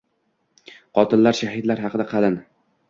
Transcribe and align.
Qotillar 0.99 1.39
shahidlar 1.43 1.87
haqida 1.87 2.11
qalin 2.17 2.45